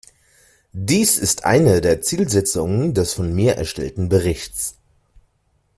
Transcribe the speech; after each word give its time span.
Dies 0.73 1.19
ist 1.19 1.45
eine 1.45 1.79
der 1.79 2.01
Zielsetzungen 2.01 2.95
des 2.95 3.13
von 3.13 3.35
mir 3.35 3.57
erstellten 3.57 4.09
Berichts. 4.09 4.79